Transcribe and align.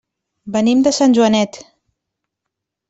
Venim 0.55 0.81
de 0.87 0.93
Sant 1.01 1.15
Joanet. 1.19 1.61